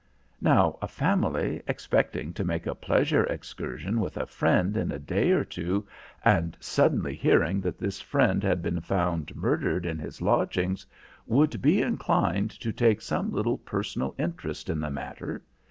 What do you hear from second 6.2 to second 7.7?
and suddenly hearing